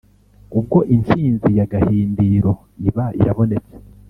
[0.57, 2.51] Ubwo intsinzi ya Gahindiro
[2.87, 3.75] iba irabonetse